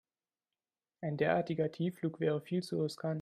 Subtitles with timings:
[1.01, 3.09] Ein derartiger Tiefflug wäre viel zu riskant.